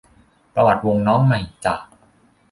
[0.53, 1.81] ประวัติวงน้องใหม่จาก